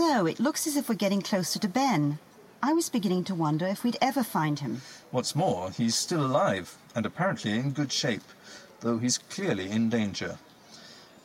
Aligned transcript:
So, 0.00 0.24
it 0.24 0.40
looks 0.40 0.66
as 0.66 0.78
if 0.78 0.88
we're 0.88 0.94
getting 0.94 1.20
closer 1.20 1.58
to 1.58 1.68
Ben. 1.68 2.18
I 2.62 2.72
was 2.72 2.88
beginning 2.88 3.24
to 3.24 3.34
wonder 3.34 3.66
if 3.66 3.84
we'd 3.84 3.98
ever 4.00 4.22
find 4.22 4.58
him. 4.58 4.80
What's 5.10 5.36
more, 5.36 5.70
he's 5.72 5.94
still 5.94 6.24
alive, 6.24 6.74
and 6.94 7.04
apparently 7.04 7.50
in 7.50 7.72
good 7.72 7.92
shape, 7.92 8.22
though 8.80 8.96
he's 8.96 9.18
clearly 9.18 9.70
in 9.70 9.90
danger. 9.90 10.38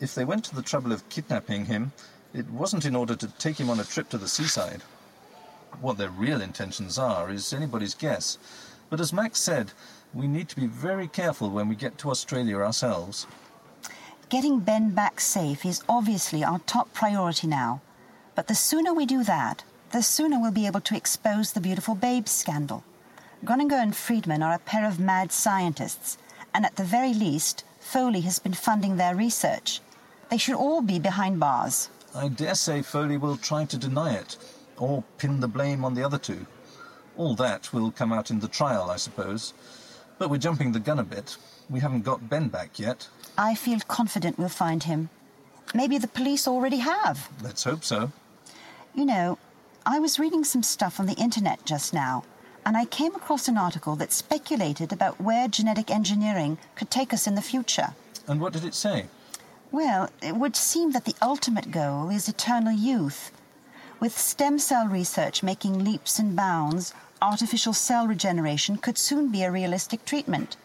If 0.01 0.13
they 0.13 0.25
went 0.25 0.43
to 0.45 0.55
the 0.55 0.61
trouble 0.61 0.91
of 0.91 1.07
kidnapping 1.07 1.67
him, 1.67 1.93
it 2.33 2.49
wasn't 2.49 2.83
in 2.83 2.97
order 2.97 3.15
to 3.15 3.29
take 3.37 3.57
him 3.57 3.69
on 3.69 3.79
a 3.79 3.85
trip 3.85 4.09
to 4.09 4.17
the 4.17 4.27
seaside. 4.27 4.81
What 5.79 5.97
their 5.97 6.09
real 6.09 6.41
intentions 6.41 6.99
are 6.99 7.31
is 7.31 7.53
anybody's 7.53 7.95
guess, 7.95 8.37
but 8.89 8.99
as 8.99 9.13
Max 9.13 9.39
said, 9.39 9.71
we 10.13 10.27
need 10.27 10.49
to 10.49 10.55
be 10.57 10.67
very 10.67 11.07
careful 11.07 11.49
when 11.49 11.69
we 11.69 11.75
get 11.75 11.97
to 11.99 12.09
Australia 12.09 12.57
ourselves. 12.57 13.25
Getting 14.27 14.59
Ben 14.59 14.89
back 14.89 15.21
safe 15.21 15.65
is 15.65 15.81
obviously 15.87 16.43
our 16.43 16.59
top 16.59 16.93
priority 16.93 17.47
now. 17.47 17.79
But 18.35 18.47
the 18.47 18.55
sooner 18.55 18.93
we 18.93 19.05
do 19.05 19.23
that, 19.23 19.63
the 19.91 20.03
sooner 20.03 20.39
we'll 20.39 20.51
be 20.51 20.67
able 20.67 20.81
to 20.81 20.95
expose 20.95 21.53
the 21.53 21.61
beautiful 21.61 21.95
babes 21.95 22.31
scandal. 22.31 22.83
Groninger 23.45 23.81
and 23.81 23.95
Friedman 23.95 24.43
are 24.43 24.53
a 24.53 24.59
pair 24.59 24.85
of 24.85 24.99
mad 24.99 25.31
scientists, 25.31 26.17
and 26.53 26.65
at 26.65 26.75
the 26.75 26.83
very 26.83 27.13
least, 27.13 27.63
Foley 27.79 28.21
has 28.21 28.39
been 28.39 28.53
funding 28.53 28.97
their 28.97 29.15
research. 29.15 29.79
They 30.29 30.37
should 30.37 30.55
all 30.55 30.81
be 30.81 30.99
behind 30.99 31.39
bars. 31.39 31.89
I 32.13 32.27
dare 32.27 32.55
say 32.55 32.81
Foley 32.81 33.17
will 33.17 33.37
try 33.37 33.65
to 33.65 33.77
deny 33.77 34.15
it, 34.15 34.37
or 34.77 35.03
pin 35.17 35.39
the 35.39 35.47
blame 35.47 35.85
on 35.85 35.93
the 35.93 36.03
other 36.03 36.17
two. 36.17 36.45
All 37.15 37.35
that 37.35 37.71
will 37.71 37.91
come 37.91 38.11
out 38.11 38.31
in 38.31 38.39
the 38.39 38.47
trial, 38.49 38.89
I 38.89 38.97
suppose. 38.97 39.53
But 40.17 40.29
we're 40.29 40.37
jumping 40.37 40.73
the 40.73 40.79
gun 40.79 40.99
a 40.99 41.03
bit. 41.03 41.37
We 41.69 41.79
haven't 41.79 42.03
got 42.03 42.29
Ben 42.29 42.49
back 42.49 42.79
yet. 42.79 43.07
I 43.37 43.55
feel 43.55 43.79
confident 43.87 44.37
we'll 44.37 44.49
find 44.49 44.83
him. 44.83 45.09
Maybe 45.73 45.97
the 45.97 46.07
police 46.07 46.47
already 46.47 46.77
have. 46.77 47.29
Let's 47.41 47.63
hope 47.63 47.83
so. 47.83 48.11
You 48.95 49.03
know, 49.05 49.37
I 49.85 49.99
was 49.99 50.19
reading 50.19 50.45
some 50.45 50.63
stuff 50.63 51.01
on 51.01 51.05
the 51.05 51.21
internet 51.21 51.65
just 51.65 51.93
now, 51.93 52.23
and 52.65 52.77
I 52.77 52.85
came 52.85 53.13
across 53.13 53.49
an 53.49 53.57
article 53.57 53.97
that 53.97 54.13
speculated 54.13 54.93
about 54.93 55.19
where 55.19 55.49
genetic 55.49 55.91
engineering 55.91 56.57
could 56.75 56.89
take 56.89 57.13
us 57.13 57.27
in 57.27 57.35
the 57.35 57.41
future. 57.41 57.89
And 58.25 58.39
what 58.39 58.53
did 58.53 58.63
it 58.63 58.73
say? 58.73 59.07
Well, 59.69 60.09
it 60.21 60.37
would 60.37 60.55
seem 60.55 60.91
that 60.93 61.03
the 61.03 61.15
ultimate 61.21 61.71
goal 61.71 62.09
is 62.09 62.29
eternal 62.29 62.71
youth. 62.71 63.33
With 63.99 64.17
stem 64.17 64.59
cell 64.59 64.87
research 64.87 65.43
making 65.43 65.83
leaps 65.83 66.17
and 66.17 66.33
bounds, 66.33 66.93
artificial 67.21 67.73
cell 67.73 68.07
regeneration 68.07 68.77
could 68.77 68.97
soon 68.97 69.27
be 69.27 69.43
a 69.43 69.51
realistic 69.51 70.05
treatment. 70.05 70.55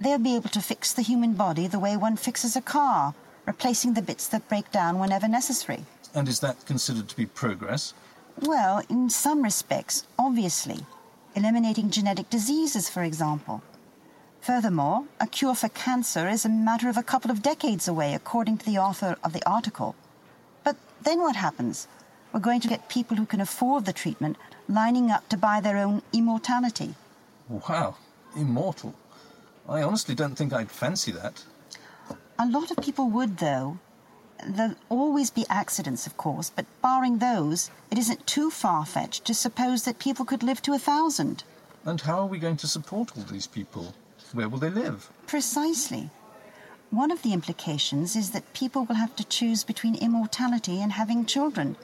They'll 0.00 0.18
be 0.18 0.36
able 0.36 0.48
to 0.50 0.62
fix 0.62 0.94
the 0.94 1.02
human 1.02 1.34
body 1.34 1.66
the 1.66 1.78
way 1.78 1.98
one 1.98 2.16
fixes 2.16 2.56
a 2.56 2.62
car, 2.62 3.14
replacing 3.44 3.92
the 3.92 4.00
bits 4.00 4.26
that 4.28 4.48
break 4.48 4.72
down 4.72 4.98
whenever 4.98 5.28
necessary. 5.28 5.84
And 6.18 6.26
is 6.26 6.40
that 6.40 6.66
considered 6.66 7.08
to 7.10 7.16
be 7.16 7.26
progress? 7.26 7.94
Well, 8.40 8.82
in 8.90 9.08
some 9.08 9.40
respects, 9.40 10.04
obviously. 10.18 10.80
Eliminating 11.36 11.90
genetic 11.90 12.28
diseases, 12.28 12.88
for 12.88 13.04
example. 13.04 13.62
Furthermore, 14.40 15.04
a 15.20 15.28
cure 15.28 15.54
for 15.54 15.68
cancer 15.68 16.28
is 16.28 16.44
a 16.44 16.48
matter 16.48 16.88
of 16.88 16.96
a 16.96 17.04
couple 17.04 17.30
of 17.30 17.40
decades 17.40 17.86
away, 17.86 18.14
according 18.14 18.58
to 18.58 18.66
the 18.66 18.78
author 18.78 19.16
of 19.22 19.32
the 19.32 19.48
article. 19.48 19.94
But 20.64 20.74
then 21.00 21.20
what 21.20 21.36
happens? 21.36 21.86
We're 22.32 22.40
going 22.40 22.62
to 22.62 22.68
get 22.68 22.88
people 22.88 23.16
who 23.16 23.26
can 23.26 23.40
afford 23.40 23.84
the 23.84 23.92
treatment 23.92 24.38
lining 24.68 25.12
up 25.12 25.28
to 25.28 25.36
buy 25.36 25.60
their 25.60 25.76
own 25.76 26.02
immortality. 26.12 26.96
Wow, 27.48 27.94
immortal. 28.34 28.92
I 29.68 29.82
honestly 29.82 30.16
don't 30.16 30.34
think 30.34 30.52
I'd 30.52 30.72
fancy 30.72 31.12
that. 31.12 31.44
A 32.40 32.46
lot 32.48 32.72
of 32.72 32.78
people 32.78 33.08
would, 33.10 33.38
though. 33.38 33.78
There'll 34.46 34.76
always 34.88 35.30
be 35.30 35.44
accidents, 35.48 36.06
of 36.06 36.16
course, 36.16 36.50
but 36.54 36.66
barring 36.80 37.18
those, 37.18 37.70
it 37.90 37.98
isn't 37.98 38.26
too 38.26 38.50
far 38.50 38.86
fetched 38.86 39.24
to 39.24 39.34
suppose 39.34 39.84
that 39.84 39.98
people 39.98 40.24
could 40.24 40.42
live 40.42 40.62
to 40.62 40.74
a 40.74 40.78
thousand. 40.78 41.44
And 41.84 42.00
how 42.00 42.20
are 42.20 42.26
we 42.26 42.38
going 42.38 42.56
to 42.58 42.68
support 42.68 43.16
all 43.16 43.24
these 43.24 43.46
people? 43.46 43.94
Where 44.32 44.48
will 44.48 44.58
they 44.58 44.70
live? 44.70 45.10
Precisely. 45.26 46.10
One 46.90 47.10
of 47.10 47.22
the 47.22 47.32
implications 47.32 48.16
is 48.16 48.30
that 48.30 48.52
people 48.52 48.84
will 48.84 48.94
have 48.94 49.14
to 49.16 49.24
choose 49.24 49.64
between 49.64 49.94
immortality 49.94 50.80
and 50.80 50.92
having 50.92 51.26
children. 51.26 51.76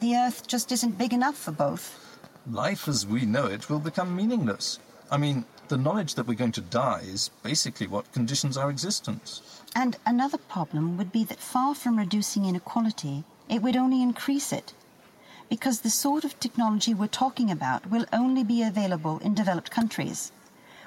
The 0.00 0.16
Earth 0.16 0.46
just 0.46 0.72
isn't 0.72 0.98
big 0.98 1.12
enough 1.12 1.36
for 1.36 1.52
both. 1.52 2.18
Life 2.50 2.88
as 2.88 3.06
we 3.06 3.26
know 3.26 3.46
it 3.46 3.68
will 3.68 3.80
become 3.80 4.16
meaningless. 4.16 4.78
I 5.10 5.16
mean, 5.16 5.44
the 5.68 5.76
knowledge 5.76 6.14
that 6.14 6.26
we're 6.26 6.34
going 6.34 6.52
to 6.52 6.60
die 6.60 7.02
is 7.04 7.30
basically 7.42 7.86
what 7.86 8.12
conditions 8.12 8.56
our 8.56 8.70
existence. 8.70 9.42
And 9.74 9.96
another 10.06 10.38
problem 10.38 10.96
would 10.96 11.12
be 11.12 11.24
that 11.24 11.40
far 11.40 11.74
from 11.74 11.98
reducing 11.98 12.44
inequality, 12.44 13.24
it 13.48 13.62
would 13.62 13.76
only 13.76 14.02
increase 14.02 14.52
it. 14.52 14.72
Because 15.48 15.80
the 15.80 15.90
sort 15.90 16.24
of 16.24 16.38
technology 16.40 16.92
we're 16.92 17.06
talking 17.06 17.50
about 17.50 17.90
will 17.90 18.06
only 18.12 18.44
be 18.44 18.62
available 18.62 19.18
in 19.18 19.34
developed 19.34 19.70
countries. 19.70 20.32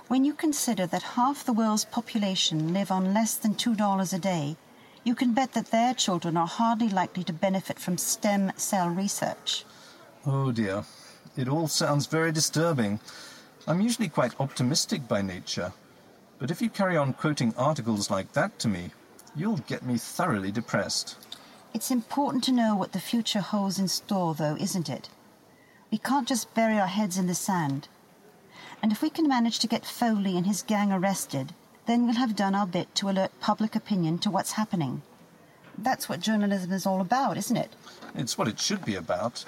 When 0.07 0.25
you 0.25 0.33
consider 0.33 0.85
that 0.87 1.15
half 1.17 1.43
the 1.43 1.53
world's 1.53 1.85
population 1.85 2.73
live 2.73 2.91
on 2.91 3.13
less 3.13 3.35
than 3.35 3.55
$2 3.55 4.13
a 4.13 4.19
day, 4.19 4.57
you 5.03 5.15
can 5.15 5.33
bet 5.33 5.53
that 5.53 5.71
their 5.71 5.93
children 5.93 6.37
are 6.37 6.47
hardly 6.47 6.89
likely 6.89 7.23
to 7.23 7.33
benefit 7.33 7.79
from 7.79 7.97
stem 7.97 8.51
cell 8.55 8.89
research. 8.89 9.65
Oh 10.25 10.51
dear. 10.51 10.83
It 11.37 11.47
all 11.47 11.67
sounds 11.67 12.07
very 12.07 12.31
disturbing. 12.31 12.99
I'm 13.67 13.81
usually 13.81 14.09
quite 14.09 14.39
optimistic 14.39 15.07
by 15.07 15.21
nature. 15.21 15.71
But 16.39 16.49
if 16.49 16.61
you 16.61 16.69
carry 16.69 16.97
on 16.97 17.13
quoting 17.13 17.53
articles 17.55 18.09
like 18.09 18.33
that 18.33 18.57
to 18.59 18.67
me, 18.67 18.89
you'll 19.35 19.57
get 19.57 19.85
me 19.85 19.97
thoroughly 19.97 20.51
depressed. 20.51 21.15
It's 21.73 21.91
important 21.91 22.43
to 22.45 22.51
know 22.51 22.75
what 22.75 22.91
the 22.91 22.99
future 22.99 23.39
holds 23.39 23.77
in 23.77 23.87
store, 23.87 24.33
though, 24.33 24.57
isn't 24.59 24.89
it? 24.89 25.09
We 25.91 25.99
can't 25.99 26.27
just 26.27 26.53
bury 26.55 26.79
our 26.79 26.87
heads 26.87 27.17
in 27.17 27.27
the 27.27 27.35
sand. 27.35 27.87
And 28.81 28.91
if 28.91 29.01
we 29.01 29.09
can 29.09 29.27
manage 29.27 29.59
to 29.59 29.67
get 29.67 29.85
Foley 29.85 30.35
and 30.35 30.47
his 30.47 30.63
gang 30.63 30.91
arrested, 30.91 31.53
then 31.85 32.05
we'll 32.05 32.15
have 32.15 32.35
done 32.35 32.55
our 32.55 32.67
bit 32.67 32.93
to 32.95 33.09
alert 33.09 33.31
public 33.39 33.75
opinion 33.75 34.17
to 34.19 34.31
what's 34.31 34.53
happening. 34.53 35.03
That's 35.77 36.09
what 36.09 36.19
journalism 36.19 36.71
is 36.71 36.85
all 36.85 36.99
about, 36.99 37.37
isn't 37.37 37.57
it? 37.57 37.71
It's 38.15 38.37
what 38.37 38.47
it 38.47 38.59
should 38.59 38.83
be 38.83 38.95
about. 38.95 39.45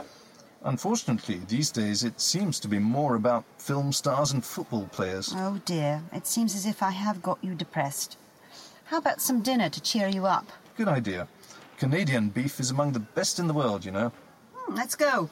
Unfortunately, 0.65 1.41
these 1.47 1.71
days 1.71 2.03
it 2.05 2.21
seems 2.21 2.59
to 2.61 2.69
be 2.69 2.79
more 2.79 3.15
about 3.15 3.43
film 3.57 3.91
stars 3.91 4.31
and 4.31 4.43
football 4.43 4.87
players. 4.91 5.33
Oh 5.35 5.59
dear, 5.65 6.01
it 6.13 6.25
seems 6.25 6.55
as 6.55 6.65
if 6.65 6.81
I 6.81 6.91
have 6.91 7.21
got 7.21 7.37
you 7.41 7.53
depressed. 7.53 8.17
How 8.85 8.97
about 8.97 9.21
some 9.21 9.41
dinner 9.41 9.69
to 9.69 9.81
cheer 9.81 10.07
you 10.07 10.25
up? 10.25 10.47
Good 10.77 10.87
idea. 10.87 11.27
Canadian 11.77 12.29
beef 12.29 12.59
is 12.61 12.71
among 12.71 12.93
the 12.93 12.99
best 12.99 13.39
in 13.39 13.47
the 13.47 13.53
world, 13.53 13.83
you 13.83 13.91
know. 13.91 14.11
Hmm, 14.55 14.75
let's 14.75 14.95
go. 14.95 15.29